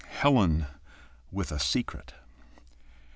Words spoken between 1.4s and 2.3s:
A SECRET.